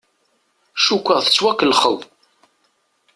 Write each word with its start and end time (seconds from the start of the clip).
Cukkeɣ 0.83 1.19
tettwakellexeḍ. 1.21 1.99